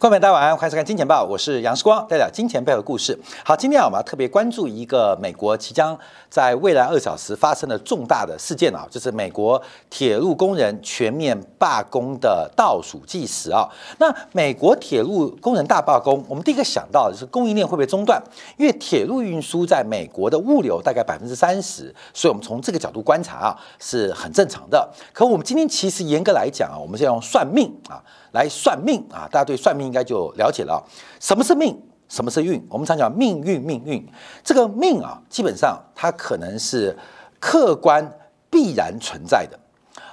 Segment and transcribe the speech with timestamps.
[0.00, 3.14] 观众朋友大家晚安，欢迎收看《金钱报》，我是杨世光，带来金钱背后的故事。
[3.44, 5.94] 好，今天啊，我们要特别关注一个美国即将
[6.30, 13.68] 在未来二小时发生的重大的事件啊，就是美国铁路工人全面罢工的倒数计时啊。
[13.98, 18.18] 那美国铁路工人大罢工，我们第一个想到的是供应链会不会中断？
[18.56, 24.90] 因为铁路运输在美国的物流大概百分之三十，所以我们从这个角度观察啊，是很正常的。
[25.12, 28.00] 可我们今天其实严格来讲啊，我们是要用算命啊。
[28.32, 29.28] 来算命啊！
[29.30, 30.82] 大家对算命应该就了解了。
[31.18, 31.80] 什么是命？
[32.08, 32.60] 什么是运？
[32.68, 34.04] 我们常讲命运，命运
[34.42, 36.96] 这个命啊，基本上它可能是
[37.38, 38.18] 客观
[38.50, 39.58] 必然存在的，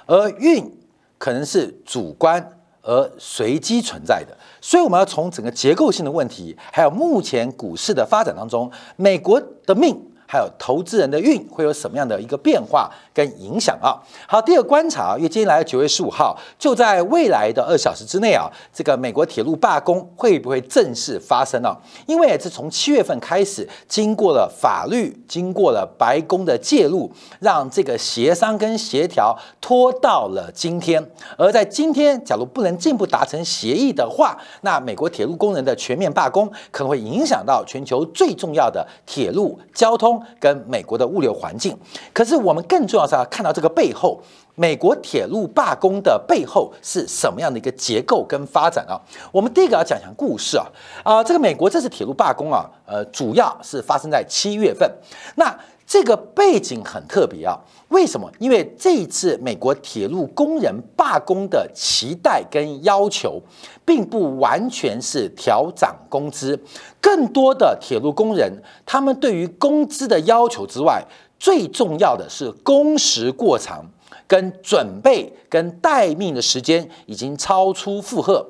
[0.06, 0.78] 而运
[1.18, 2.48] 可能是主观
[2.82, 4.36] 而随机存在的。
[4.60, 10.00] 所以我们要从整个结构性的问题，还有目前股市的发展当中，美国的命。
[10.30, 13.96] 还有投资人的运会有什么样的一个变化跟影响啊？
[14.28, 21.74] 好，第二个观察，因为接下来九月十五号，就在未来的二小时之内啊，这个美国铁路罢工会不会正式发生呢？
[22.06, 31.02] 因为是从七月份开始，经过了法律，经过了白宫的介入，让这个协商跟协调拖到了今天。
[31.38, 40.17] 而在今天，假如不能进一步达成协议的话，那美国铁路工人的全面罢工可能会影响到全球最重要的铁路交通。
[40.38, 41.76] 跟美国的物流环境，
[42.12, 44.20] 可是我们更重要是要看到这个背后，
[44.54, 49.00] 美国铁路罢工的背后是什么样的一个结构跟发展啊？
[49.32, 50.66] 我们第一个要讲讲故事啊。
[51.04, 54.90] 啊，这个美国这次铁路罢工啊，呃，主要是发生在七月份，
[55.36, 55.56] 那
[55.88, 57.58] 这个背景很特别啊。
[57.88, 58.30] 为什么？
[58.38, 63.40] 因为这一次美国铁路工人罢工的期待跟要求，
[63.86, 66.62] 并不完全是调涨工资，
[67.00, 71.02] 更多的铁路工人他们对于工资的要求之外，
[71.40, 73.82] 最重要的是工时过长，
[74.26, 78.46] 跟准备跟待命的时间已经超出负荷。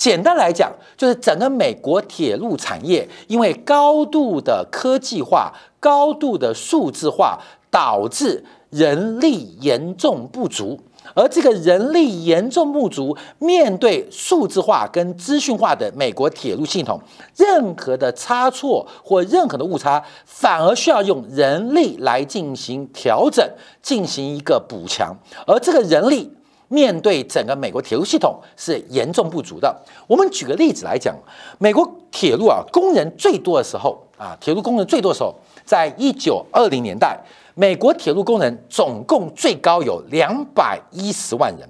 [0.00, 7.38] 简单来讲，就是整个美国铁路产业因为高度的科技化、高度的数字化，
[7.70, 8.42] 导致。
[8.70, 10.78] 人力严重不足，
[11.12, 17.02] 而这个人力严重不足，面对数字化跟资讯化的美国铁路系统，
[17.36, 23.44] 任何的差错或任何的误差，反而需要用人力来进行调整，
[23.82, 25.16] 进行一个补强。
[25.48, 26.32] 而这个人力
[26.70, 29.76] 面对整个美国铁路系统是严重不足的。
[30.06, 31.14] 我们举个例子来讲，
[31.58, 37.20] 美国铁路啊，工人最多的时候啊，铁路工人最多的时候，在一九二零年代。
[37.56, 41.68] 美国铁路工人总共最高有两百一十万人，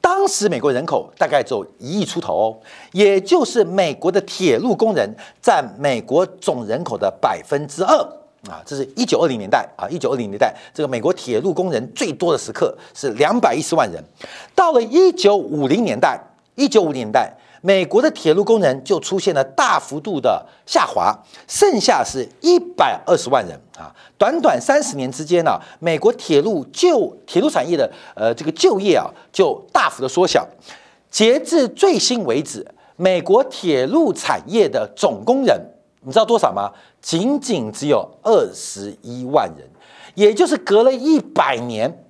[0.00, 2.58] 当时美国人口大概只有一亿出头哦，
[2.92, 7.96] 也就是美国的铁路工人占美国总人口的百分之二
[8.48, 14.02] 啊，这是一九二零年代啊，一九二零年代这个美国铁路工人最多的时刻是两百一十万人，
[14.54, 16.20] 到了一九五零年代，
[16.54, 17.32] 一九五零年代。
[17.62, 21.12] 美国的铁路工人就出现了大幅度的下滑，
[21.48, 23.90] 剩下是一百二十万人啊！
[24.16, 30.46] 短短三十年之间呢，美国铁路就铁路产业的呃这个就业啊，就大幅的缩小。
[31.10, 32.64] 截至最新为止，
[32.94, 35.60] 美国铁路产业的总工人，
[36.06, 36.70] 你知道多少吗？
[37.02, 39.68] 仅仅只有二十一万人，
[40.14, 42.04] 也就是隔了一百年。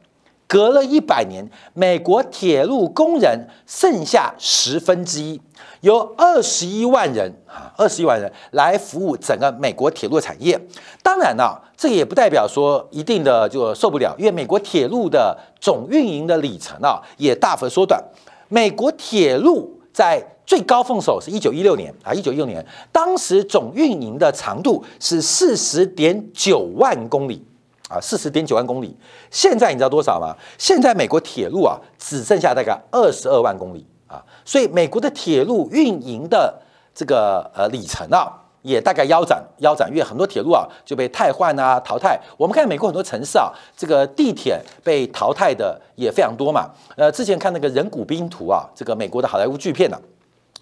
[0.48, 5.40] 隔了一百年，美国铁路工人剩下十分之一，
[5.80, 10.56] 有二十一万人啊，二十一万人来服务整个美国铁路产业。
[11.02, 18.00] 当然了，这也不代表说一定的就受不了，因为美国铁路的总运营的里程啊也大幅缩短。
[18.46, 22.62] 美国铁路在最高峰时候是一九一六年啊，一九一六年，
[22.92, 27.42] 当时总运营的长度是四十点九万公里。
[27.88, 28.96] 啊，四十点九万公里，
[29.30, 30.34] 现在你知道多少吗？
[30.58, 36.60] 现在美国铁路啊，只剩下大概二十二万公里啊，所以美国的铁路运营的
[36.92, 38.26] 这个呃里程啊，
[38.66, 42.20] 也大概腰斩腰斩，因为很多铁路啊就被汰换啊淘汰。
[42.36, 46.68] 我们看美国很多城市啊，这个地铁被淘汰的也非常多嘛。
[46.96, 49.96] 呃，之前看那个人骨冰图啊，这个美国的好莱坞巨片呢，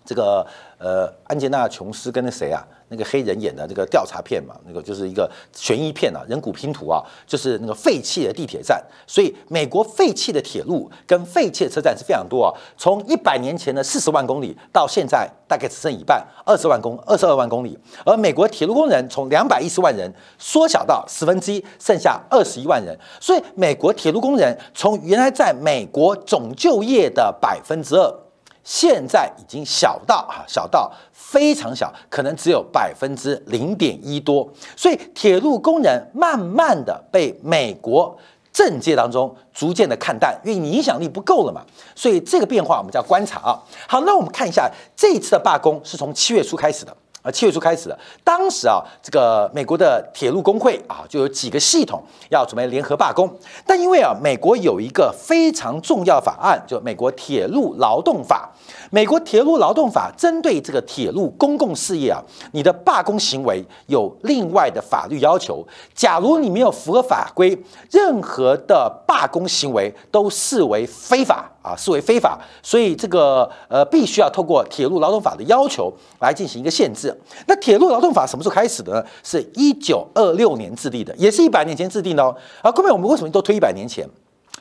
[0.05, 0.47] 这个
[0.79, 2.63] 呃安吉娜琼斯跟那谁啊？
[2.89, 8.81] 那个黑人演的这个调查片嘛，那个就是一个悬疑片啊，人骨拼图啊，就是那个废弃的地铁站。
[9.07, 12.53] 所以美国废弃的铁路跟废弃的车站是非常多啊。
[12.77, 17.77] 从一百年前的四十万公里到现在大概只剩一半，二十万公二十二万公里。
[18.05, 22.97] 而美国铁路工人从两百一十万人缩小到十分之一，剩下二十一万人。
[23.19, 28.24] 所以美国铁路工人从原来在美国总就业的百分之二。
[28.65, 34.49] 现在已经小到啊，小到非常小，可能只有百分之零点一多。
[34.75, 38.17] 所以铁路工人慢慢的被美国
[38.53, 41.61] 政界当中逐渐的看淡，因为你影响力不够了嘛。
[41.95, 43.63] 所以这个变化我们叫观察啊。
[43.87, 46.97] 好，那我们看一下这一次的罢工是从七月初开始的。
[47.25, 53.27] 啊，七月初开始的，当时啊，这个美国的铁路工会啊，就有几个系统要准备联合罢工，
[53.67, 58.51] 但因为啊，美国有一个非常重要法案，就美国铁路劳动法。
[58.91, 62.23] 美国铁路劳动法针对这个铁路公共事业啊，
[62.53, 65.67] 你的罢工行为有另外的法律要求。
[65.95, 67.59] 假如你没有符合法规，
[67.91, 72.39] 任何的罢工行为都视为非法啊，视为非法。
[72.63, 75.91] 所以这个呃，必须要透过铁路劳动法的要求
[76.21, 77.19] 来进行一个限制。
[77.49, 79.05] 那铁路劳动法什么时候开始的呢？
[79.23, 82.37] 是一九二六年制定的，也是一百年前制定的哦。
[82.61, 84.07] 啊，各位，我们为什么都推一百年前？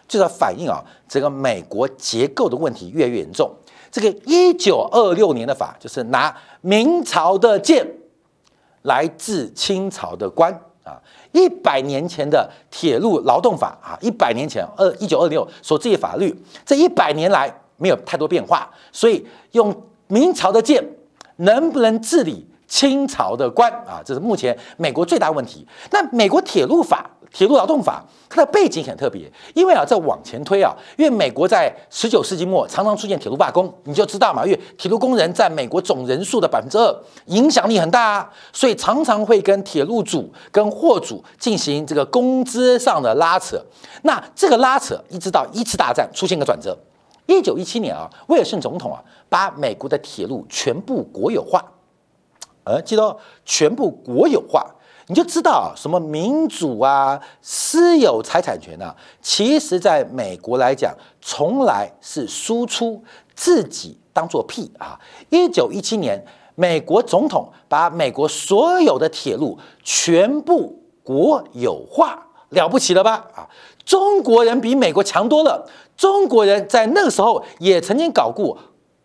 [0.08, 3.52] 就是要反映啊，这个美国结构的问题越来越严重。
[3.92, 7.88] 这个一九二六年的法，就是拿明朝的剑
[8.82, 11.02] 来治清朝的官啊。
[11.32, 16.36] 一百年前的铁路劳动法啊，一百年前二一九二六所制定法律，
[16.66, 19.76] 这一百年来没有太多变化，所以用
[20.08, 20.84] 明朝的剑
[21.38, 24.02] 能不能治理清朝的官啊？
[24.06, 25.68] 这是目前美国最大问题。
[25.92, 27.10] 那美国铁路法。
[27.34, 36.96] 铁路劳动法，它的背景很特别，因为啊，在往前推啊，因为美国在十九世纪末常常出现铁路罢工，你就知道嘛，因为铁路工人占美国总人数的百分之二，
[37.26, 43.60] 影响力很大啊，所以常常会跟铁路主、跟货主进行这个工资上的拉扯。
[44.04, 46.78] 那这个拉扯一直到一次大战出现个转折，
[47.26, 51.66] 一九一七年啊，威尔逊总统啊，把美国的铁路全部国有化，
[52.64, 54.64] 呃，记得全部国有化。
[55.14, 63.00] 你就知道什么民主啊、私有财产权啊，其实在美国来讲，从来是输出
[63.36, 65.00] 自己当做屁啊！
[65.30, 66.26] 一九一七年，
[66.56, 72.20] 美国总统把美国所有的铁路全部国有化，
[72.50, 73.24] 了不起了吧？
[73.36, 73.48] 啊，
[73.86, 75.64] 中国人比美国强多了。
[75.96, 78.58] 中国人在那个时候也曾经搞过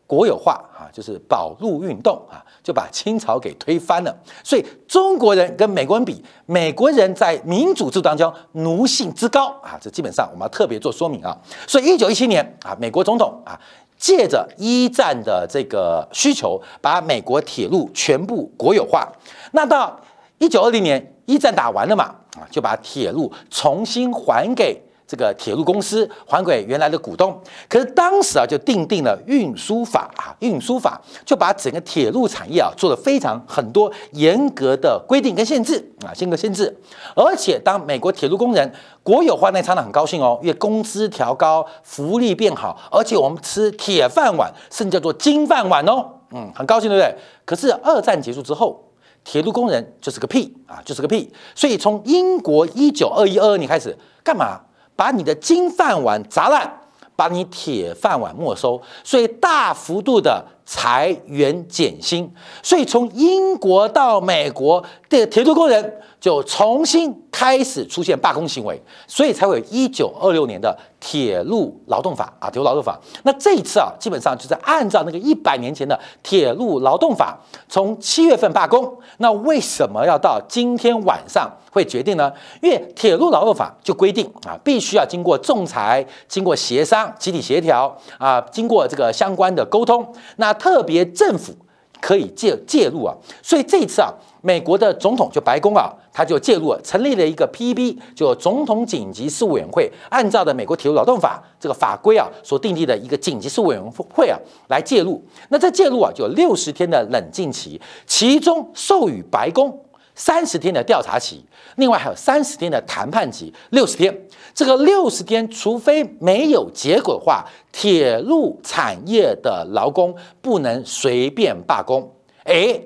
[0.09, 2.43] 国有化啊，就是保路运动啊。
[2.61, 4.15] 就把清朝给推翻了，
[4.45, 11.35] 所以中国人跟美国人比，美国人在民主制度当中奴性之高啊，这基本上我们要特别做说明啊。
[11.67, 13.59] 所以一九一七年啊，美国总统啊，
[13.97, 19.11] 借着一战的这个需求，把美国铁路全部国有化。
[19.53, 19.99] 那到
[20.37, 22.05] 一九二零年，一战打完了嘛，
[22.37, 24.79] 啊，就把铁路重新还给。
[25.09, 36.77] 这个铁路公司还给原来的股东，可是当时啊就定定了运输法啊，运输法就把整个铁路产业啊做了非常很多严格的规定跟限制啊，严格限制。
[37.17, 38.71] 而且当美国铁路工人
[39.03, 47.17] 国有化那场呢，很高兴哦，因为工资调高，福利变好，而且我们吃铁饭碗，甚至叫做金饭碗哦，嗯，很高兴对不对？
[47.47, 48.85] 可是二战结束之后，
[49.25, 51.33] 铁路工人就是个屁啊，就是个屁。
[51.55, 54.61] 所以从英国一九二一二二年开始干嘛？
[54.99, 56.69] 把你的金饭碗砸烂，
[57.15, 62.31] 把你铁饭碗没收，所以大幅度的裁员减薪，
[62.63, 65.95] 所以从英国到美国的铁路工人。
[66.21, 72.99] 就重新开始出现罢工行为，所以才会有一九二六年的铁路劳动法啊，铁路劳动法。
[73.23, 77.39] 那这一次啊，基本上就是按照那个一百年前的铁路劳动法，
[77.69, 78.93] 从七月份罢工。
[79.19, 82.33] 那为什么要到今天晚上会决定呢？
[82.61, 90.05] 因为铁路劳动法就规定啊，必须要经过仲裁、经过协商、集体协调啊，经过这个相关的沟通。
[90.39, 91.55] 那特别政府
[92.01, 94.13] 可以介介入啊，所以这次啊。
[94.41, 97.99] 美国的总统就白宫啊，他就介入了，成立了一个 P.B.
[98.15, 103.85] 就总统紧急事务委员会，按照的美国铁路劳动法这个法规啊所订立的一个紧急事务委员
[104.15, 104.39] 会啊
[104.69, 105.21] 来介入。
[105.49, 109.77] 那这介入啊就有六十天的冷静期，其中授予白宫
[110.19, 111.43] 三十天的调查期，
[111.77, 114.15] 另外还有三十天的谈判期，六十天。
[114.53, 122.13] 这个六十天，除非没有结果的话，铁路产业的劳工不能随便罢工。
[122.45, 122.79] 哎。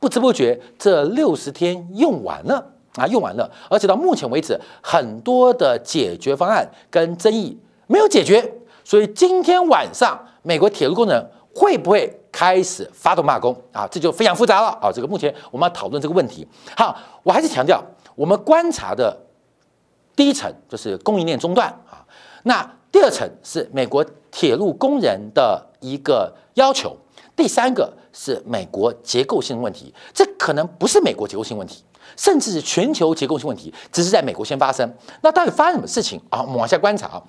[0.00, 2.64] 不知不觉，这六十天用完了
[2.94, 8.52] 啊，用完了，而且到目前为止，很多的解决方案跟争议没有解决，
[8.84, 13.84] 所以今天晚上美国铁路工人会不会开始发动罢工啊？
[13.90, 14.92] 这就非常复杂了啊！
[14.94, 16.46] 这个目前我们要讨论这个问题。
[16.76, 17.82] 好，我还是强调，
[18.14, 19.18] 我们观察的
[20.14, 22.06] 第一层就是供应链中断啊，
[22.44, 26.96] 那第二层是美国铁路工人的一个要求。
[27.34, 31.82] 第三个是美国结构性问题，这可能不是美国结构性问题，
[32.16, 34.88] 甚至是全球结构性问题，只是在美国先发生。
[35.22, 36.40] 那到底发生什么事情啊？
[36.42, 37.22] 我们往下观察啊。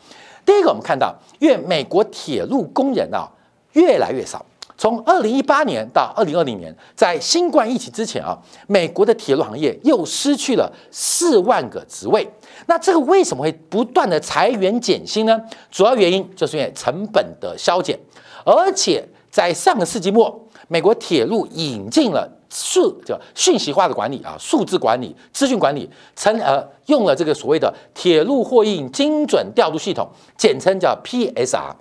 [0.46, 3.28] 第一个，我们看到，因为美国铁路工人啊
[3.74, 4.46] 越来越少，
[4.78, 12.28] 从二零一八年到二零二零年，在新冠疫情之前啊，美国的铁路行业又失去了四万个职位。
[12.68, 15.40] 那这个为什么会不断的裁员减薪呢？
[15.70, 17.98] 主要原因就是因为成本的削减，
[18.46, 30.08] 而且在上个世纪末，美国铁路引进了数叫讯息化的管理啊，数字管理、资讯管理，成呃用了这个所谓的铁路货运精准调度系统，
[30.38, 31.74] 简称叫 PSR。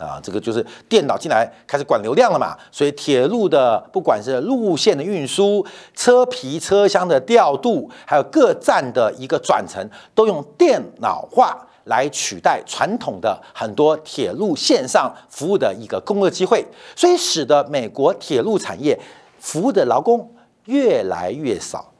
[0.00, 5.64] 啊，这个就是电脑进来开始管流量了嘛，所以铁路的不管是路线的运输、
[5.94, 11.54] 车皮车厢的调度，还有各站的一个转乘，都用电脑化
[11.84, 16.64] 来取代传统的很多铁路线上服务的一个工作机会，
[16.96, 18.98] 所以使得美国铁路产业
[19.38, 21.92] 服务的劳工越来越少，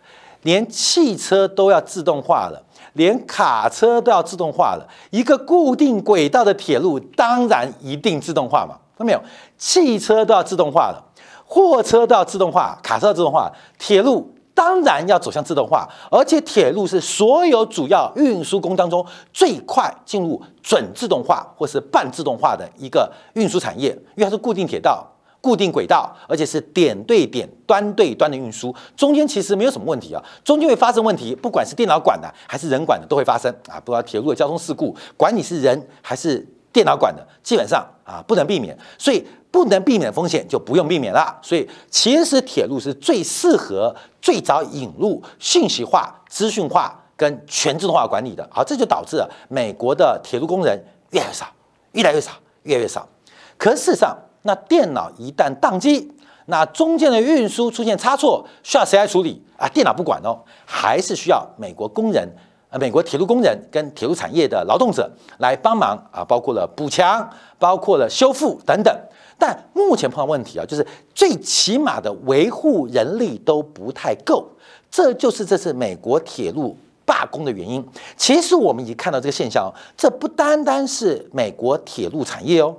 [0.42, 2.62] 连汽车都要自动化了。
[2.94, 8.76] 连卡车都要自动化了，一个固定轨道的铁路当然一定自动化嘛？
[8.96, 9.22] 看到没有？
[9.56, 11.02] 汽车都要自动化了，
[11.44, 15.88] 货车都要自动化，卡车要自动化，铁路当然要走向自动化。
[16.10, 25.06] 而且铁路是所有主要运输工当中最快进入准自动化或是半自动化的一个运输产业，因为它是固定铁道。
[25.40, 30.22] 固定轨道，而且是点对点、端对端的运输，中间其实没有什么问题啊。
[30.44, 33.80] 中间会发生问题，不管是电脑管的还是人管的，都会发生啊。
[33.84, 38.76] 不管铁路的交通事故，管你是人还是电脑管的，基本上啊不能避免。
[38.98, 41.36] 所以不能避免的风险，就不用避免了。
[41.42, 48.46] 所以其实铁路是最适合最早引入信息化、资讯化跟全自动化管理的。
[48.52, 50.78] 好，这就导致了美国的铁路工人
[51.10, 51.46] 越来越少，
[51.92, 52.32] 越来越少，
[52.62, 53.08] 越来越少。
[53.58, 56.10] 可事实上，那电脑一旦宕机，
[56.46, 59.68] 那中间的运输出现差错，需要谁来处理啊？
[59.68, 62.26] 电脑不管哦，还是需要美国工人、
[62.70, 67.28] 呃，美国铁路工人跟铁路产业的劳动者来帮忙啊，包括了补强，
[67.58, 68.94] 包括了修复等等。
[69.38, 74.46] 但目前碰到问题啊，就是最起码的维护人力都不太够，
[74.90, 77.82] 这就是这次美国铁路罢工的原因。
[78.16, 82.74] 其实我们已经看到这个现象，这不单单是美国铁路产业哦。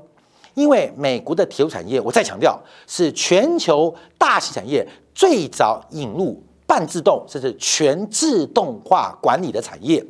[0.54, 10.04] 因为美国的铁路产业，我再强调，是全球大型产业最早引入半自动甚至全自动化管理的产业，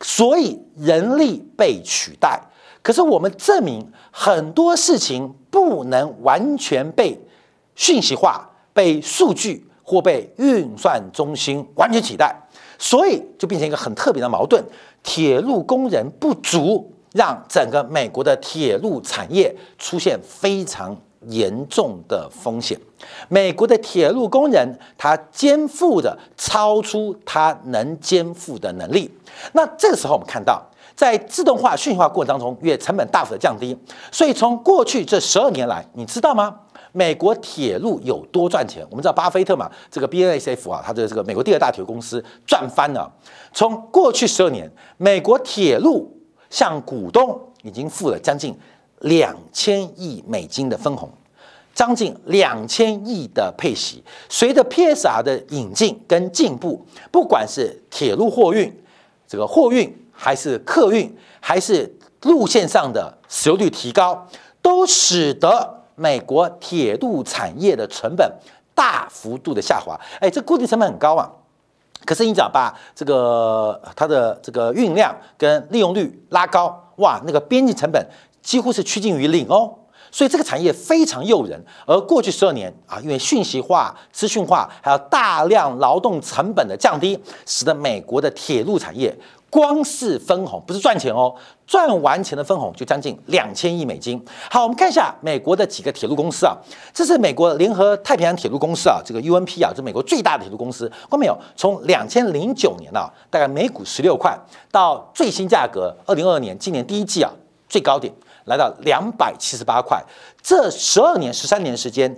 [0.00, 2.40] 所以人力被取代。
[2.82, 7.18] 可是我们证明很多事情不能完全被
[7.74, 12.34] 讯息化、被数据或被运算中心完全取代，
[12.78, 14.62] 所以就变成一个很特别的矛盾：
[15.02, 16.90] 铁路工人不足。
[17.12, 22.78] 让整个美国的铁路产业出现非常严重的风险。
[23.28, 29.10] 美国的铁路工人他肩负的超出他能肩负的能力。
[29.52, 30.62] 那这个时候我们看到，
[30.94, 33.76] 在自动化、讯息化过程当中，也成本大幅的降低，
[34.10, 36.60] 所以从过去这十二年来，你知道吗？
[36.92, 38.84] 美国铁路有多赚钱？
[38.90, 43.08] 我们知道巴菲特嘛，这个 BNSF 啊，他的这个美国第二大铁路公司赚翻了。
[43.52, 46.17] 从过去十二年，美国铁路
[46.50, 48.56] 向股东已经付了将近
[49.00, 51.10] 两千亿美金的分红，
[51.74, 54.02] 将近两千亿的配息。
[54.28, 58.74] 随着 PSR 的引进跟进步，不管是铁路货运、
[59.26, 64.26] 这个货运，还是客运，还是路线上的使用率提高，
[64.60, 68.32] 都使得美国铁路产业的成本
[68.74, 69.96] 大幅度的下滑。
[70.20, 71.30] 哎，这固定成本很高啊。
[72.04, 78.04] 可是你只要把这个它的这个运量跟利用率拉高，哇，那个边际成本
[78.42, 79.74] 几乎是趋近于零哦。
[80.10, 81.62] 所以这个产业非常诱人。
[81.84, 89.14] 而过去十二年啊，因为信息化、资讯化，还有大量劳动成本的降低，使得美国的铁路产业。
[89.50, 91.34] 光是分红不是赚钱哦，
[91.66, 94.22] 赚完钱的分红就将近两千亿美金。
[94.50, 96.54] 好，我们看一下美国的几个铁路公司啊，
[96.92, 100.86] 这是美国联合太平洋铁路公司啊，这个 UNP 啊，这美国最大的铁路公司。
[100.88, 101.38] 看到没有？
[101.56, 104.38] 从两千零九年啊，大概每股十六块，
[104.70, 107.32] 到最新价格二零二二年今年第一季啊，
[107.70, 108.12] 最高点
[108.44, 110.02] 来到两百七十八块。
[110.42, 112.14] 这十二年、十三年时间，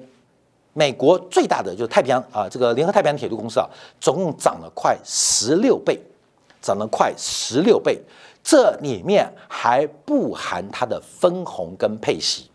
[0.73, 3.69] 美国最大的就是太平洋啊，这个联合太平洋铁路公司啊，
[4.01, 5.97] 总共涨了快十六倍。
[6.61, 8.01] 涨了快十六倍，
[8.43, 12.51] 这里面还不含它的分红跟配息，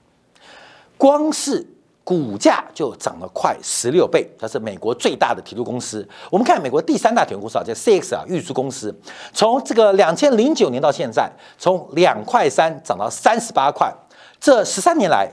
[0.98, 1.66] 光是
[2.04, 4.30] 股价就涨了快十六倍。
[4.40, 6.08] 它是美国最大的铁路公司。
[6.30, 8.96] 我们看美国第三大铁路公司啊，叫 CX 啊运输公司，
[9.34, 13.92] 从这个两千零九年到现在，从两块三涨到三十八块，
[14.40, 15.28] 这十三年来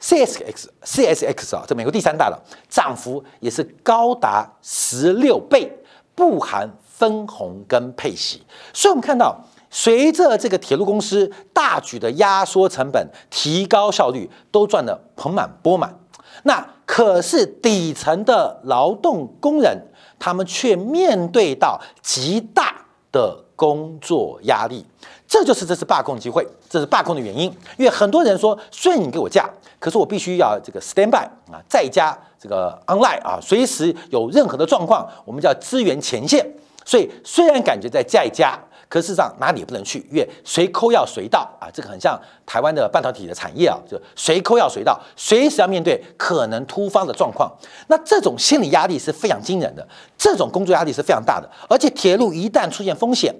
[0.00, 5.70] ，CSX CSX 啊，这美国第三大的涨幅也是高达十六倍，
[6.14, 6.66] 不含。
[7.00, 8.42] 分红跟配息，
[8.74, 9.34] 所以我们看到
[9.70, 15.98] 随着这个铁路公司大举的压缩成本、提高效率，都赚得盆满钵满。
[16.42, 19.74] 那可是底层的劳动工人，
[20.18, 24.84] 他们却面对到极大的工作压力。
[25.26, 27.44] 这就是这次罢工机会，这是罢工的原因。
[27.78, 36.46] 因为很多人说，虽然你给我假，可是我必须要这个 stand by 啊，在家这个 online 啊，随时有任何的状况，我们叫支援前线。
[36.90, 41.48] 所以虽然感觉在在家，可事实上哪里也不能去，因为随抠要随到？
[41.60, 47.48] 啊，这个很像台湾的半导体的产业啊，就随抠要随到，随时要面对可能突发的状况。
[47.86, 49.86] 那这种心理压力是非常惊人的，
[50.18, 53.32] 这种工作压力是非常大的，而且铁路一旦出现风险。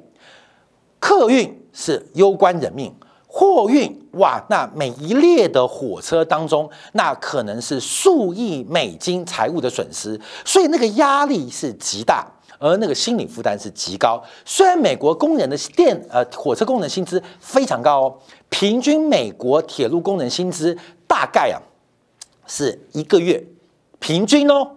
[1.00, 2.94] 客运是攸关人命，
[3.26, 12.26] 货运哇，那每一列的火车当中，那可能是数亿美金财务的损失，所以那个压力是极大，
[12.60, 14.22] 而那个心理负担是极高。
[14.44, 18.18] 虽然美国工人的电呃火车工人薪资非常高哦，
[18.50, 20.76] 平均美国铁路工人薪资
[21.08, 21.58] 大概啊
[22.46, 23.42] 是一个月
[23.98, 24.76] 平均哦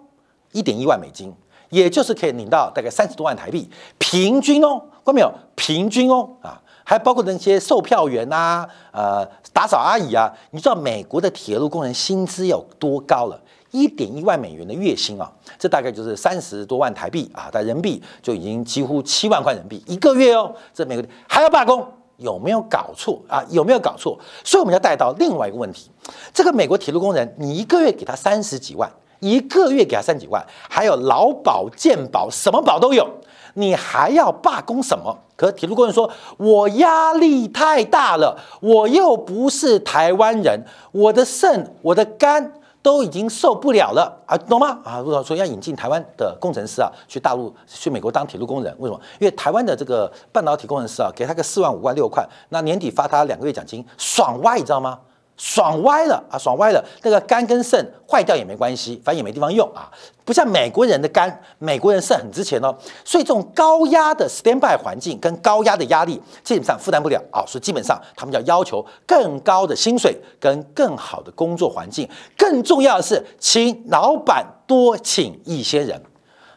[0.53, 1.31] 一点一万美金，
[1.69, 4.81] 也就是可以领到大概三十多万台币，平均哦。
[5.05, 5.29] 看到没有？
[5.55, 13.41] 平均哦，啊，还包括那些售票员呐，呃，打扫阿姨啊，你知道美国的铁路工人薪资有多高了？
[13.73, 20.53] 一点一万美元的月薪啊，这大概就是三十多万台币啊，在人民币就已经几乎七万块人民币一个月哦。
[20.73, 21.83] 这美国还要罢工，
[22.17, 23.43] 有没有搞错啊？
[23.49, 24.15] 有没有搞错？
[24.43, 25.89] 所以我们要带到另外一个问题：
[26.31, 28.87] 这个美国铁路工人，你一个月给他三十几万，
[29.19, 33.09] 一个月给他三几万，还有劳保、健保，什么保都有。
[33.55, 35.15] 你还要罢工什么？
[35.35, 42.53] 可铁路工人说：“我压力太大了，我又不是台湾人，我的肾、我的肝
[42.83, 44.77] 都已经受不了了啊，懂吗？
[44.83, 49.01] 啊，如果说要引进台湾的工程师啊，去大陆、去美国当铁路工人，为什么？
[49.19, 54.99] 因为台湾的这个半导体工程师啊，给他个四万、五万、六块，那年底发他两个月奖金，爽歪，你知道吗？”
[55.35, 56.83] 爽歪了啊，爽歪了！
[57.01, 59.91] 那个肝跟肾坏掉也没关系，反正也没地方用啊。
[60.23, 62.73] 不像美国人的肝，美国人肾很值钱哦。
[63.03, 67.43] 所以这种高压的 standby 环境跟高压的压力，基本上负担不了啊。
[67.47, 72.07] 所以基本上他们要要求更高的薪水跟更好的工作环境。
[72.37, 76.01] 更重要的是，请老板多请一些人。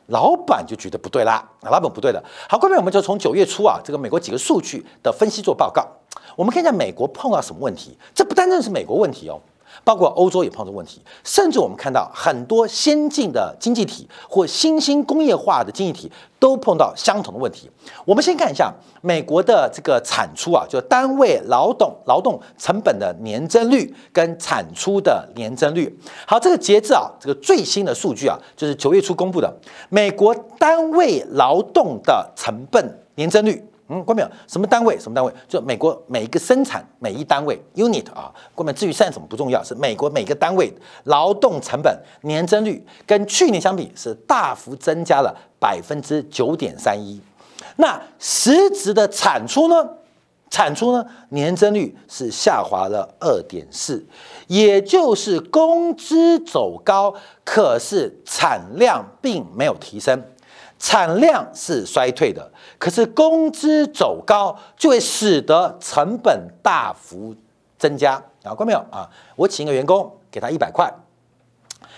[0.08, 2.22] 老板就觉得不对啦，老板不对的。
[2.48, 5.84] 好，各位，我们就从九月初啊，这个美国几个数据的分析做报告。
[6.36, 7.96] 我们看一下美国碰到什么问题？
[8.14, 9.40] 这不单单是美国问题哦，
[9.82, 17.70] 包括欧洲也碰到问题，甚至我们看到很多先进的经济体或新兴工业化的经济体都碰到相同的问题。
[18.04, 25.98] 我们先看一下美国的这个产出啊，就单位劳动劳动成本的年增率跟产出的年增率。
[26.26, 29.50] 好，这个截至啊，这个最新的数据啊，就是九月初公布的
[29.88, 33.64] 美国单位劳动的成本年增率。
[33.88, 34.28] 嗯，关没有？
[34.46, 34.98] 什么单位？
[34.98, 35.32] 什么单位？
[35.48, 40.72] 就美国每一个生产每一单位 unit 啊，关没至于算什么不重要，是美国每个单位
[41.04, 47.20] 劳动成本年增率跟去年相比是大幅增加了百分之九点三一。
[47.76, 49.88] 那实质的产出呢？
[50.48, 51.04] 产出呢？
[51.30, 54.04] 年增率是下滑了二点四，
[54.46, 60.22] 也就是工资走高，可是产量并没有提升。
[60.78, 67.34] 产量是衰退的，可是工资走高就会使得成本大幅
[67.78, 68.54] 增加啊！
[68.54, 69.08] 看到没有啊？
[69.36, 70.92] 我请一个员工，给他一百块，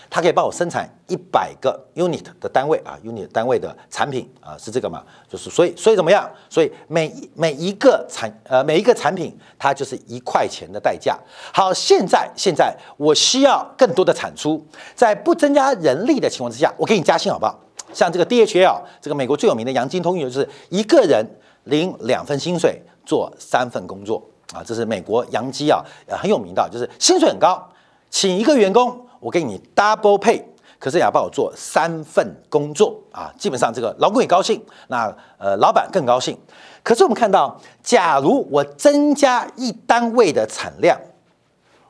[0.09, 5.03] 他可以帮我生产一百个 unit 的单位啊，unit 单位的产品啊，是这个嘛？
[5.29, 6.31] 就是所以所以怎么样？
[6.49, 11.19] 所以每每一个产呃每一个产品，它就是一块钱的代价。
[11.53, 14.65] 好，现在现在我需要更多的产出，
[14.95, 17.59] 在不增加人力的情况之下，我给你加薪好不好？
[17.93, 21.25] 像这个 DHL，这个美国最有名的洋金通运，就是一个人
[21.65, 24.23] 领两份薪水做三份工作
[24.53, 27.69] 啊，这是美国洋基啊，很有名的，就是薪水很高，
[28.11, 30.43] 请一个员工，我给你 double pay，
[30.79, 36.39] 可是也要帮我做三份工作啊，基本上这个劳工也高兴，那呃老板更高兴。
[36.83, 40.99] 可是我们看到，假如我增加一单位的产量，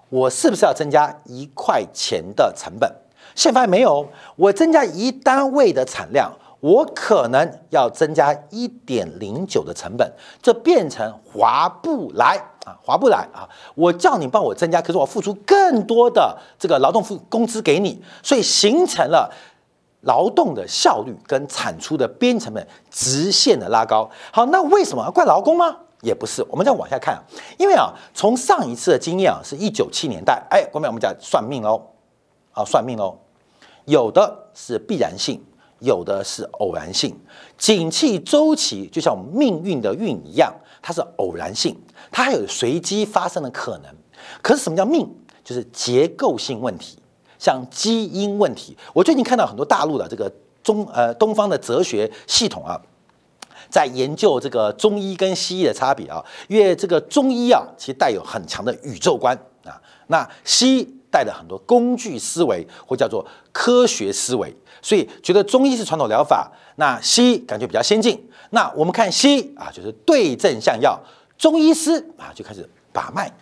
[0.09, 2.93] 我是不是要增加一块钱的成本？
[3.39, 13.49] 现发现没有，我增加一单位的产量，我可能要增加一点零九的成本，这变成划不来啊，划不来啊！
[13.77, 19.33] 我叫你帮我增加，可是我付出更多的这个劳动付工资给你，所以形成了
[20.01, 24.11] 劳动的效率跟产出的边成本直线的拉高。
[24.33, 25.77] 好，那为什么怪劳工吗？
[26.03, 27.23] 也不是，我们再往下看，
[27.57, 31.81] 因为啊，从上一次的经验啊，是一九七年代，哎，后面我们讲算命喽，
[32.53, 33.17] 啊，算命喽。
[33.89, 35.43] 有的是必然性，
[35.81, 37.19] 有的是偶然性。
[37.57, 41.75] 景气周期就像命运的运一样，它是偶然性，
[42.11, 43.91] 它还有随机发生的可能。
[44.43, 45.09] 可是什么叫命？
[45.43, 46.99] 就是结构性问题，
[47.39, 48.77] 像基因问题。
[48.93, 50.31] 我最近看到很多大陆的这个
[50.63, 52.79] 中呃东方的哲学系统啊，
[53.71, 68.23] 在研究这个中医跟西医的差别啊，因为这个中医啊其实带有很强的宇宙观啊，那西医带的很多工具思维或叫做科学思维，所以觉得中医是传统疗法，那西医感觉比较先进。
[68.51, 70.99] 那我们看西医啊，就是对症下药，
[71.39, 73.33] 中医师啊就开始把脉。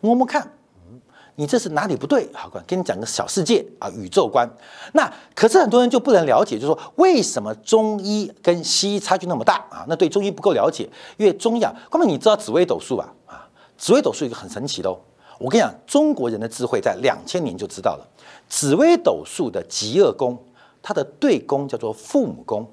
[0.00, 0.42] 摸摸看，
[0.90, 1.00] 嗯，
[1.36, 2.28] 你这是哪里不对？
[2.32, 4.50] 好，跟你讲个小世界啊，宇宙观。
[4.94, 9.84] 那可是很多人就不能了解，就是说为什么中医跟西医差距那么大啊？
[9.88, 13.14] 那对中医不够了解，因为中医啊，哥们，你知道紫微斗数吧？
[13.26, 14.98] 啊，紫微斗数一个很神奇的哦。
[15.42, 18.08] 我跟你讲，中国人的智慧在两千年就知道了。
[18.48, 20.38] 紫微斗数的极恶宫，
[20.80, 22.64] 它的对宫叫做父母宫，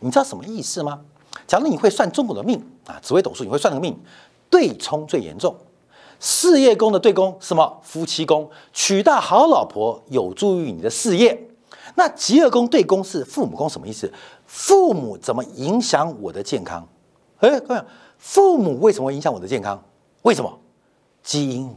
[0.00, 1.02] 你知道什么意思吗？
[1.46, 3.94] 假如你会算中国的命啊，紫微斗数你会算个命，
[4.48, 5.54] 对冲最严重。
[6.18, 7.78] 事业宫的对宫什么？
[7.82, 11.48] 夫妻宫，娶到好老婆有助于你的事业。
[11.96, 14.10] 那极恶宫对宫是父母宫，什么意思？
[14.46, 16.88] 父母怎么影响我的健康？
[17.40, 17.82] 哎，各位，
[18.16, 19.82] 父母为什么影响我的健康？
[20.22, 20.58] 为什么？
[21.22, 21.68] 基因。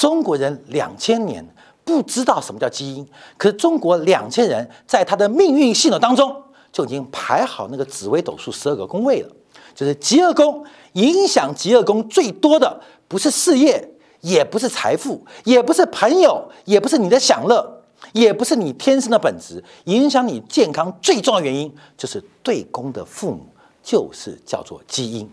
[0.00, 1.46] 中国人两千年
[1.84, 6.34] 不知道什么叫基因，可是中国两千人在他的命运系统当中
[6.72, 9.28] 就已经排好那个紫微斗数十二个宫位了，
[9.74, 12.80] 就是极恶宫影响极恶宫最多的。
[13.08, 13.90] 不是事业，
[14.22, 17.82] 也不是财富，也不是朋友，也不是你的享乐，
[18.14, 19.62] 也不是你天生的本质。
[19.84, 23.46] 影响你健康最重要的原因，就是对宫的父母，
[23.82, 25.30] 就是叫做基因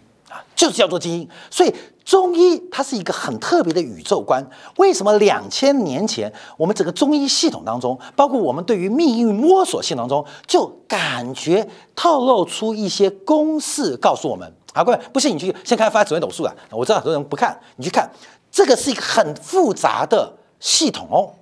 [0.56, 1.30] 就是叫做精英。
[1.50, 4.46] 所以中医它是一个很特别的宇宙观。
[4.78, 14.52] 为什么两千年前我们整个中医系统当中，包括我们对于命运摸索系统当中，就感觉透露出一些公式，告诉我们。
[14.74, 16.54] 好，各位，不信你去先看发紫微斗数啊！
[16.70, 18.08] 我知道很多人不看，你去看，
[18.52, 21.34] 这个是一个很复杂的系统哦。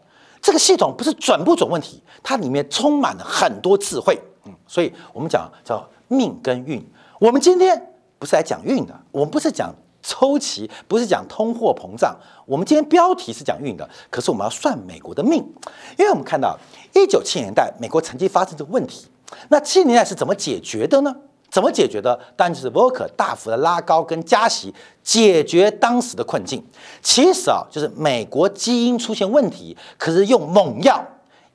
[0.42, 4.18] 这个系统不是准不准问题，它里面充满了很多智慧。
[4.46, 6.82] 嗯，所以我们讲叫命跟运。
[7.20, 12.16] 我们今天不是来讲运的，我们不是讲周期，不是讲通货膨胀。
[12.46, 15.40] 我们今天标题是讲运的，可是我们要算美国的命，
[15.98, 16.58] 因为我们看到
[16.94, 19.08] 一九七年代美国曾经发生这个问题，
[19.50, 21.16] 那七年代是怎么解决的呢？
[21.52, 22.20] 怎么解决的？
[22.36, 26.62] 当然就是沃克大幅的拉高跟加息，解决当时的困境。
[27.02, 31.02] 其实啊，就是美国基因出现问题，可是用猛药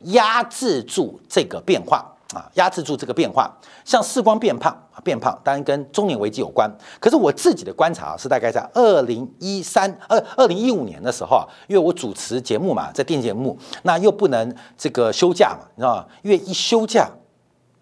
[0.05, 3.51] 压制住这个变化啊，压制住这个变化。
[3.85, 6.71] 像视光变胖啊，变胖当然跟中年危机有关。
[6.99, 16.07] 可是我自己的观察是大概在二零一三二二零一五年的时候啊，因为我主持节目嘛，在电节目，那又不能这个休假嘛，你知道吗？
[16.23, 17.09] 因为一休假，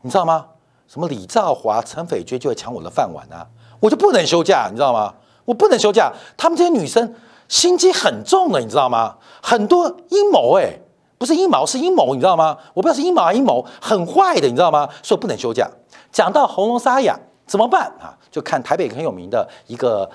[0.02, 0.46] 你知道吗？
[0.86, 3.46] 什么李兆华、陈斐娟就会抢我的饭碗啊！
[3.78, 5.12] 我就不能休假，你知道吗？
[5.44, 6.10] 我不能休假。
[6.34, 7.14] 他们这些女生
[7.46, 9.16] 心机很重的，你知道吗？
[9.42, 10.78] 很多阴谋，哎，
[11.18, 12.56] 不是阴谋，是阴谋，你知道吗？
[12.72, 14.88] 我不知道是阴谋还是阴谋，很坏的，你知道吗？
[15.02, 15.68] 所以不能休假。
[16.10, 18.16] 讲到喉咙沙哑怎么办啊？
[18.30, 20.08] 就看台北很有名的一个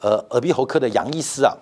[0.00, 1.56] 呃耳鼻喉科的杨医师啊，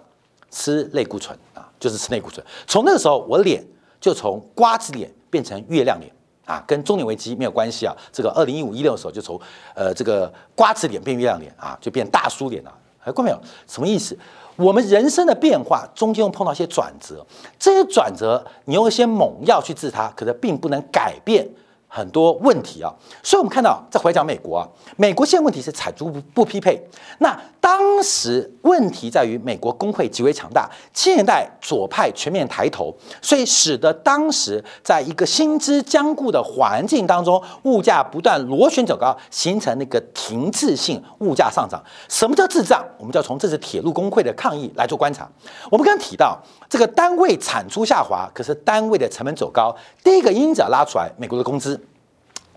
[0.50, 2.44] 吃类固醇啊，就是吃类固醇。
[2.66, 3.64] 从那个时候，我脸
[4.00, 6.12] 就从瓜子脸变成月亮脸。
[6.44, 7.94] 啊，跟中年危机没有关系啊。
[8.10, 9.38] 这个二零一五一六的时候，就从
[9.74, 12.72] 呃这个瓜子脸变月亮脸啊，就变大叔脸了。
[13.08, 13.40] 哎，过没有？
[13.66, 14.16] 什么意思？
[14.56, 17.24] 我们人生的变化中间会碰到一些转折，
[17.58, 21.48] 这些转折你用一些猛药去治它，可是并不能改变。
[21.90, 22.92] 很多问题啊，
[23.22, 24.68] 所以我们看到，再回讲美国啊，
[24.98, 26.86] 美国现在问题是产出不不匹配。
[27.18, 41.82] 那当时问题在于美国工会极为强大，七年代左派全面抬头，所以使得当时在一个薪资僵固的环境当中，物价不断螺旋走高，形成那个停滞性物价上涨。
[42.08, 42.84] 什么叫滞胀？
[42.98, 45.28] 我们就要从这次铁路工会的抗议来做观察。
[45.70, 51.80] 我们刚刚提到这个单位产出下滑，可是单位的成本走高，第一个因子拉出来，美国的工资。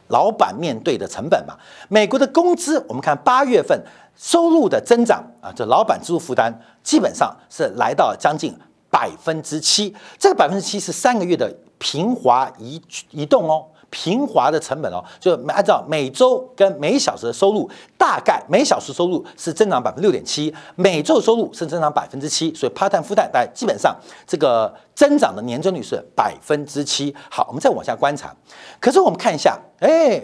[0.08, 1.56] 老板面对的成本嘛，
[1.88, 3.82] 美国的工资，我们看八月份
[4.16, 8.56] 收入的增长啊，这老板支出负担基本上是来到将近
[8.90, 13.66] 百分之七，这个百分之七是三个月的平滑移移动哦。
[13.94, 23.94] 平滑的成本哦，就按照每周跟每小时的收入，大概每小时收入是增长百分之六点七，每周收入是增长百分之七，所以 part time full time 大概基本上
[24.26, 27.14] 这个增长的年增率是百分之七。
[27.30, 28.34] 好，我们再往下观察，
[28.80, 30.24] 可是我们看一下，哎，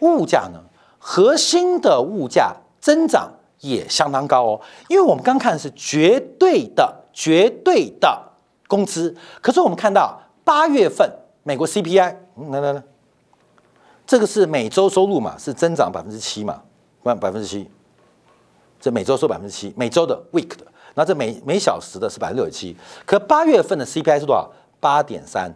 [0.00, 0.60] 物价呢，
[0.98, 8.22] 核心的物价增长也相当高哦，因为我们刚看的是绝对的绝对的
[8.68, 11.10] 工资，可是我们看到八月份
[11.44, 12.14] 美国 CPI。
[12.50, 12.82] 来来来，
[14.06, 16.60] 这个是每周收入嘛，是增长百分之七嘛，
[17.02, 17.66] 百百分之七。
[18.78, 22.76] 这每周收百分之七，每周的 week 的，那这每每小时的是百分之六十七。
[23.06, 24.52] 可八月份的 CPI 是多少？
[24.78, 25.50] 八点三。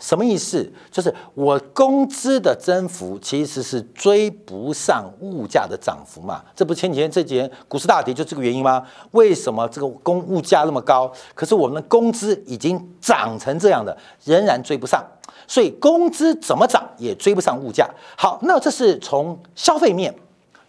[0.00, 0.68] 什么意思？
[0.90, 6.42] 就是我工资的增幅其实是追不上物价的涨幅嘛？
[6.56, 8.82] 这不前几天这几天股市大跌就这个原因吗？
[9.12, 15.04] 为什么这个工物价那么高，可是我们的工资已经涨成这样的，仍然追不上？
[15.46, 17.88] 所以工资怎么涨也追不上物价。
[18.16, 20.12] 好，那这是从消费面。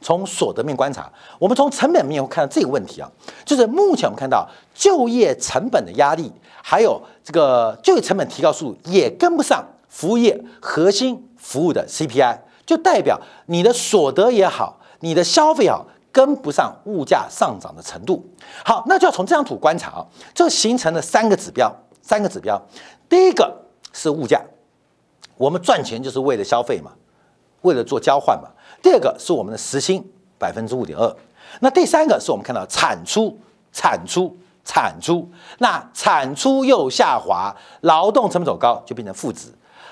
[0.03, 3.07] 从所得面观察，我们从成本面会看到这个问题啊，
[3.45, 18.25] 就是目前我们看到就业成本的压力，还有这个就业成本提高速度也跟不上服务业核心服务的 CPI，就代表你的所得也好，你的消费好跟不上物价上涨的程度。
[18.65, 22.61] 好，那就要从这张图观察啊，这形成了三个指标，三个指标，
[23.07, 24.41] 第一个是物价，
[25.37, 26.91] 我们赚钱就是为了消费嘛，
[27.61, 28.49] 为了做交换嘛。
[28.81, 30.03] 第二个是我们的时薪
[30.37, 31.15] 百分之五点二，
[31.59, 33.37] 那第三个是我们看到产出、
[33.71, 39.47] 产出、产出，那产出又下滑，劳动成本走高，就变成负值。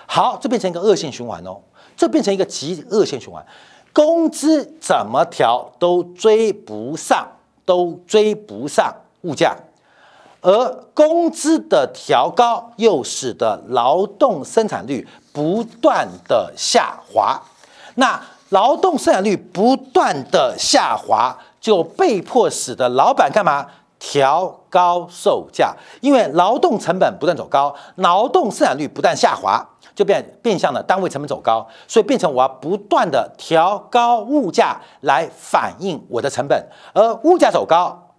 [0.06, 1.58] 好，这变成一个恶性循环哦，
[1.96, 3.46] 这变成一个极恶性循环，
[3.94, 7.28] 工资怎么调都追不上，
[7.66, 9.56] 都追不上物价，
[10.42, 17.42] 而工资的调高又使得劳动生产率不断的下滑，
[17.96, 18.22] 那。
[18.52, 23.64] 劳动生产率不断的下滑，就被迫使得老板干嘛？
[24.00, 38.16] 调高售价，因为劳动成本不断走高，劳动生产率不断下滑，就变变相的单位成本走高，所以变成我要不断的调高物价来反映我的成本，而物价走高，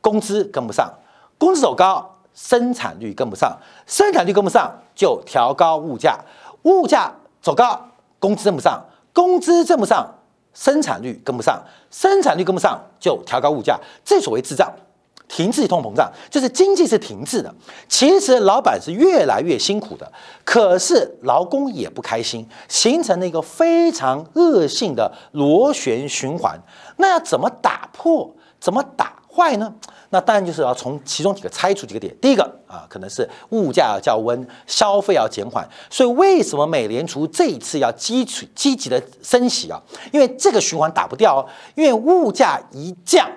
[0.00, 0.92] 工资跟不上，
[1.38, 6.18] 工资走高，生产率跟不上，生产率跟不上就调高物价，
[6.62, 8.82] 物价走高，工资跟不上。
[9.12, 10.08] 工资跟不上，
[10.54, 14.72] 生产率跟不上，生产率跟不上就调高物价，这所谓滞胀、
[15.30, 17.54] 停滞通膨胀，就是经济是停滞的。
[17.88, 20.10] 其实老板是越来越辛苦的，
[20.44, 26.58] 可是劳工也不开心，形成了一个非常恶性的螺旋循环。
[26.96, 28.28] 那要怎么打破？
[28.58, 29.72] 怎么打坏呢？
[30.10, 32.14] 那当然就是要从其中几个拆除几个点。
[32.20, 35.66] 第一个啊，可能是物价要降温，消费要减缓。
[35.88, 39.80] 所以为什么美联储这一次要积储积极的升息啊？
[40.12, 41.46] 因为这个循环打不掉哦。
[41.76, 43.30] 因为物价一降，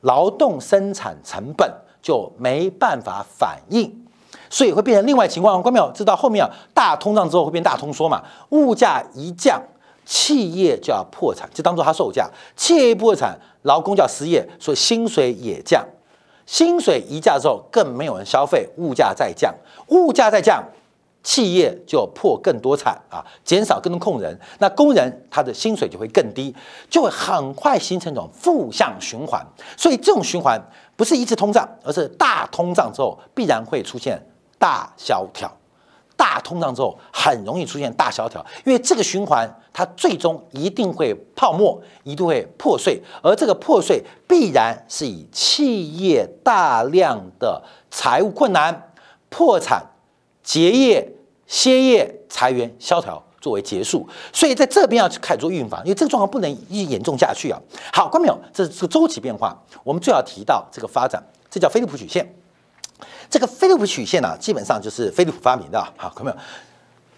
[0.00, 4.06] 劳动生产成本就没办法反应，
[4.50, 5.62] 所以会变成另外情况。
[5.62, 5.90] 关没有？
[5.92, 8.22] 知道后面啊，大通胀之后会变大通缩嘛？
[8.50, 9.62] 物价一降。
[10.08, 12.30] 企业就要破产，就当做它售价。
[12.54, 15.84] 企业一破产，劳工就要失业，所以薪水也降。
[16.46, 19.52] 薪水一降之后，更没有人消费，物价再降，
[19.88, 20.62] 物价再降，
[21.26, 26.54] 企业就破更多产啊，减少更多工人，那工人他的薪水就会更低，
[26.88, 29.44] 就会很快形成一种负向循环。
[29.76, 30.56] 所以这种循环
[30.94, 34.24] 不是一次通胀，而是大通胀之后必然会出现
[34.56, 35.52] 大萧条。
[36.16, 47.60] 大通胀之后，很容易出现大萧条，因为这个循环它最终一定会泡沫，一定会破碎，而这个破碎必然是以企业大量的
[47.90, 48.92] 财务困难、
[49.28, 49.84] 破产、
[50.44, 51.06] 结业、
[51.46, 54.08] 歇业、裁员、萧条作为结束。
[54.32, 57.60] 所以在这边要开始做预防，因为这个状况不能一严重下去啊。
[57.92, 62.34] 好，观众朋友，这是个周期变化，我们最好提到这个发展，这叫菲利普曲线。
[63.28, 65.78] 这个菲利普曲线呢，基本上就是菲利普发明的。
[65.78, 66.36] 啊好，看到没有？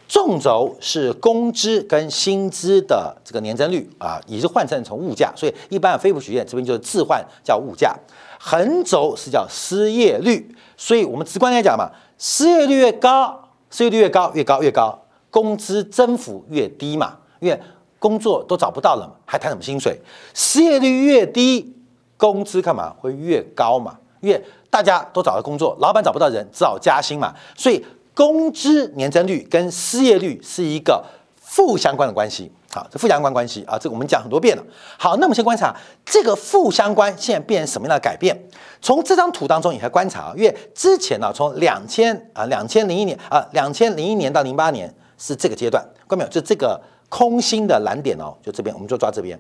[0.09, 7.95] 纵轴是工资跟薪资的这个年增率啊，也是换算成物价，所以一般的菲利普曲线这边就是置换叫物价。
[8.41, 14.99] 横轴是叫失业率，所以我们直观来讲嘛，失业率越高，失业率越高，越高越高，
[15.31, 17.61] 工资增幅越低嘛，因为
[17.99, 20.01] 工作都找不到了嘛，还谈什么薪水？
[20.35, 21.75] 失业率越低，
[22.17, 23.99] 工资干嘛会越高嘛？
[24.21, 27.35] 因为大家都找到工作，老板找不到人，只好加薪嘛。
[27.57, 31.05] 所以工资年增率跟失业率是一个
[31.37, 32.51] 负相关的关系。
[32.79, 34.63] 好，这负相关关系啊，这个我们讲很多遍了。
[34.97, 35.75] 好，那我们先观察
[36.07, 38.41] 这个负相关现在变成什么样的改变？
[38.81, 46.29] 从这张图当中，你可以观察啊，因为之前呢，从两千啊两千零一年啊两千零一年到零八年是这个阶段，看到没有？
[46.31, 49.37] 就这个空心的蓝点哦，就这边，我们就抓这边。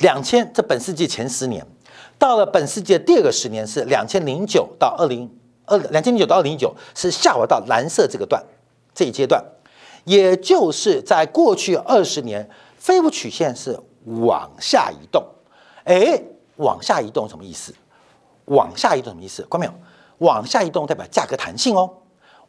[0.00, 1.66] 两千，这本世纪前十年。
[2.18, 5.26] 到了本世纪的第二个十年是两千零九到二零
[5.64, 8.44] 二两千零九到二零一九是下滑到蓝色这个段
[8.94, 9.42] 这一阶段，
[10.04, 15.24] 也就是在过去二十年，菲普曲线是往下移动。
[15.84, 16.20] 哎，
[16.56, 17.74] 往下移动什么意思？
[18.46, 19.46] 往下移动什么意思？
[19.50, 19.72] 看没有？
[20.18, 21.90] 往下移动代表价格弹性哦。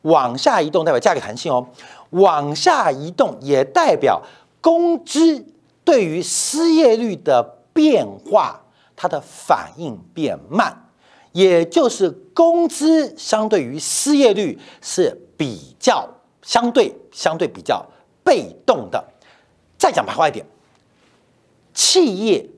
[0.03, 1.67] 往下移动代表价格弹性哦，
[2.09, 4.19] 往下移动也代表
[4.59, 5.45] 工资
[5.83, 8.59] 对于失业率的变化，
[8.95, 10.89] 它的反应变慢，
[11.33, 16.09] 也就是工资相对于失业率是比较
[16.41, 17.85] 相对相对比较
[18.23, 19.03] 被动的。
[19.77, 20.45] 再讲白话一点，
[21.73, 22.49] 企业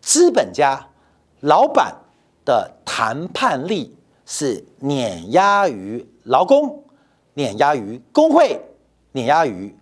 [0.00, 0.88] 资本家
[1.40, 1.94] 老板
[2.44, 6.84] 的谈判力是碾压于劳工，
[7.34, 8.60] 碾压于工会，
[9.12, 9.74] 碾压于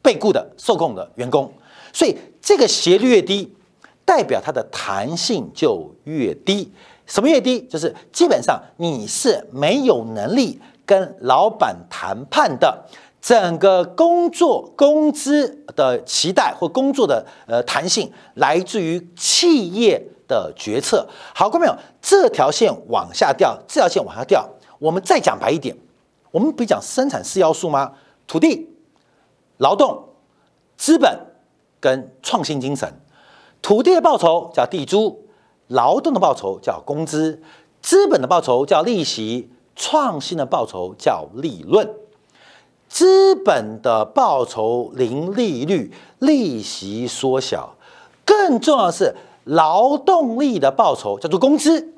[0.00, 1.52] 被雇的受控的员工，
[1.92, 3.56] 所以这个斜率越低，
[4.04, 6.72] 代表它的弹性就越低。
[7.06, 7.62] 什么越低？
[7.62, 12.84] 就是基本上你是没有能力跟老板谈判的。
[13.20, 21.08] 整个工作工资的期待或工作的呃弹性，来自于企业的决策。
[21.34, 24.46] 好，各位朋友，这条线往下掉，这条线往下掉。
[24.78, 25.74] 我们再讲白一点，
[26.32, 27.92] 我们不讲生产四要素吗？
[28.26, 28.68] 土地、
[29.56, 30.10] 劳动、
[30.76, 31.18] 资本
[31.80, 33.00] 跟创新精神。
[33.62, 35.26] 土地的报酬叫地租，
[35.68, 37.42] 劳动的报酬叫工资，
[37.80, 41.88] 资本的报酬叫利息，创新的报酬叫利润。
[42.88, 47.74] 资本的报酬零利率，利息缩小，
[48.24, 51.92] 更重要的是劳动力的报酬叫做工资，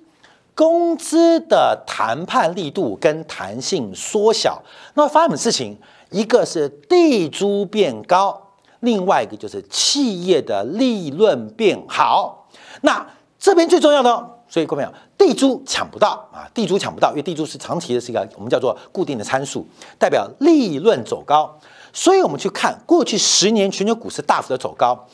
[0.55, 4.63] 工资的谈判力度跟弹性缩小。
[4.95, 5.77] 那发生什么事情？
[6.11, 12.49] 一个是地租变高，另外一个就是企业的利润变好。
[12.81, 13.07] 那
[13.39, 14.37] 这边最重要的。
[14.49, 16.45] 所以各位朋友，地租抢不到啊！
[16.53, 19.67] 地租抢不到，因为地租是长期的，是一个我们叫做固定的参数，
[19.99, 21.59] 代表利润走高。
[21.93, 25.07] 所以我们去看过去十年全球股市大幅的走高，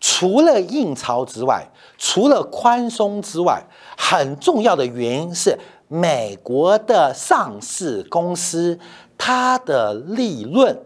[0.00, 3.62] 除了印钞之外，除了宽松之外，
[3.96, 8.78] 很重要的原因是美国的上市公司
[9.18, 10.82] 它的利润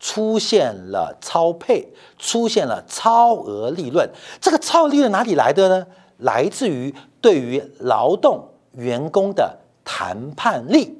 [0.00, 4.10] 出现了超配，出现了超额利润。
[4.40, 5.86] 这个超额利润哪里来的呢？
[6.18, 10.96] 来自于对于劳动员工的谈判力，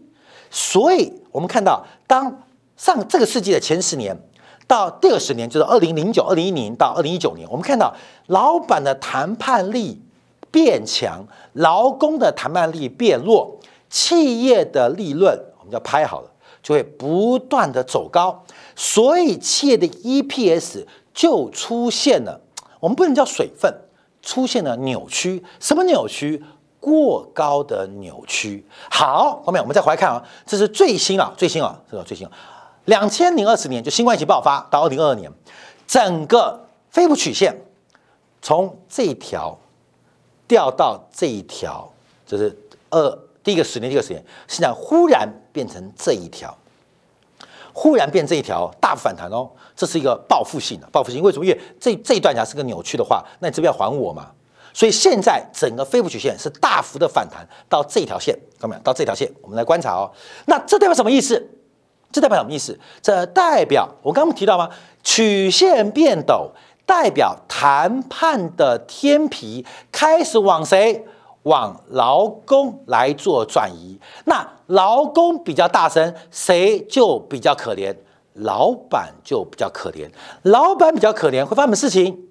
[0.50, 2.42] 所以我们看到，当
[2.76, 4.16] 上这个世纪的前十年
[4.66, 7.94] 到第二十年，就是二零零九、二零一零到二零一九年，我们看到
[8.26, 10.00] 老板的谈判力
[10.50, 16.30] 变强，劳工的谈判力变弱，企业的利润我们叫拍好了，
[16.62, 22.40] 就会不断的走高，所以企业的 EPS 就出现了，
[22.80, 23.72] 我们不能叫水分。
[24.22, 26.42] 出现了扭曲，什么扭曲？
[26.80, 28.64] 过高的扭曲。
[28.88, 32.26] 好，后面我们再回来看啊，这是最新啊，最新啊，这个最新。
[32.84, 35.30] 两千零二十年就新冠疫情爆发到二零二二年，
[35.88, 37.60] 整个肺部曲线
[38.40, 39.58] 从这一条
[40.46, 41.92] 掉到这一条，
[42.24, 42.56] 就是
[42.90, 46.56] 二第一个十年，第二个十年，现在忽然变成这一条。
[47.80, 51.22] 忽然变这一条大反弹哦，这是一个报复性的报复性。
[51.22, 51.44] 为什么？
[51.44, 54.32] 因为这这一段牙是个扭曲的话，那你这边要还我嘛？
[54.74, 58.80] 所以现在整个飞幅曲线是大幅的反弹到这条线，看到没有？
[58.82, 60.10] 到这条线，我们来观察哦。
[60.46, 61.48] 那这代表什么意思？
[62.10, 62.76] 这代表什么意思？
[63.00, 64.68] 这代表我刚刚提到吗？
[65.04, 66.50] 曲线变陡，
[66.84, 71.06] 代表谈判的天皮开始往谁？
[71.44, 77.96] 往劳工来做转移，那劳工比较大声，谁就比较可怜？
[78.34, 80.08] 老板就比较可怜，
[80.42, 82.28] 老板比较可怜，会发生什么事情？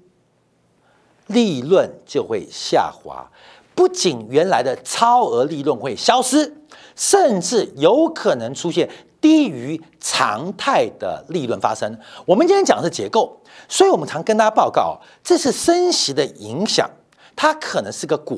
[1.27, 3.29] 利润就会下滑，
[3.75, 6.61] 不仅原来的超额利润会消失，
[6.95, 8.89] 甚至有可能出现
[9.19, 11.99] 低于常态的利润发生。
[12.25, 16.89] 我们今天讲的是结构，所以我们常跟大家报告，这是升息的影响。
[17.35, 18.35] 它可能是个果，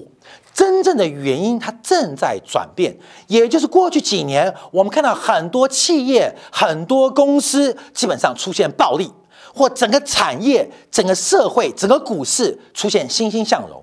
[0.53, 9.09] 真正的原因它正在转变，也就是过去几年我们看到很多企业、很多公司基本上出现暴利，
[9.53, 13.81] 或整个产业、整个社会、整个股市出现欣欣向荣，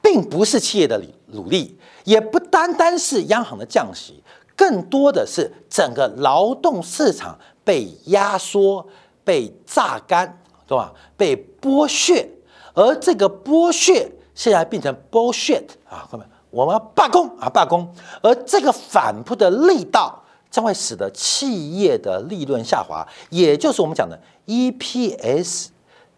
[0.00, 4.22] 并不是企业的努力，也不单单是央行的降息，
[4.56, 8.86] 更多的是整个劳动市场被压缩、
[9.24, 10.92] 被榨干，对吧？
[11.16, 12.26] 被剥削，
[12.72, 14.10] 而这个剥削。
[14.34, 16.06] 现在变成 bullshit 啊！
[16.10, 17.48] 后面，我们要罢工啊！
[17.48, 17.88] 罢工，
[18.22, 25.66] 而这个反扑的力道将会使得企业的利润下滑，也就是我们讲的 EPS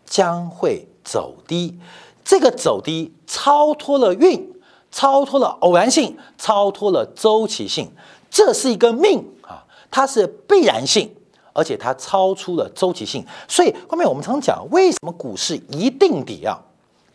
[0.04, 1.78] 将会走低。
[2.24, 4.52] 这个走低超脱了运，
[4.90, 7.92] 超脱了偶然性，超脱了周期性，
[8.30, 9.64] 这是一个命啊！
[9.90, 11.14] 它是必然性，
[11.52, 13.24] 而且它超出了周期性。
[13.46, 16.60] 所以后面我们常讲，为什么股市一定跌啊？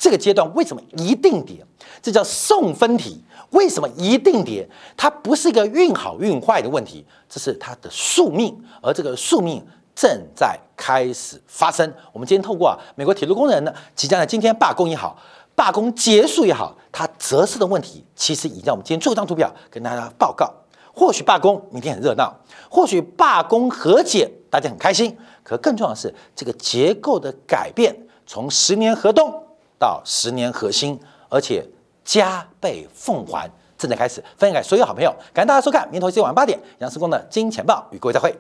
[0.02, 1.64] 这个阶段为什么一定跌？
[2.02, 3.24] 这叫送分题。
[3.52, 4.68] 为什么一定跌？
[4.98, 11.94] 它不是一个运好运坏的问题，这是它的宿命，而这个宿命正在开始发生。
[12.12, 15.16] 我们今天透过啊，美国铁路工人呢，即将在今天罢工也好，
[15.54, 20.52] 罢工结束也好，它折射的问题，其实已经在我们今天最后一张图表跟大家报告。
[20.92, 22.34] 或许罢工明天很热闹，
[22.72, 27.96] 或许罢工和解大家很开心，可更重要的是这个结构的改变，
[28.26, 29.41] 从十年河东
[29.82, 31.66] 到十年核心，而且
[32.06, 34.24] 加倍奉还正在开始。
[34.38, 38.32] 分享给所有好朋友，感谢大家收看《明头新晚八点》，杨思光的金钱豹与各位再会。